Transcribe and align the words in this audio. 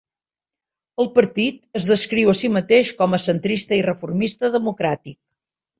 El 1.03 1.09
partit 1.17 1.59
es 1.81 1.85
descriu 1.91 2.33
a 2.33 2.37
si 2.41 2.53
mateix 2.57 2.93
com 3.03 3.17
a 3.19 3.23
centrista 3.29 3.79
i 3.83 3.87
reformista 3.91 4.55
democràtic. 4.59 5.21